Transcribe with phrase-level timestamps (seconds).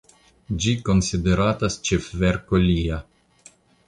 [0.63, 2.99] Ĝi konsideratas ĉefverko lia.